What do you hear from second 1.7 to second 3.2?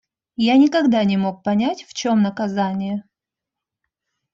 в чем наказанье.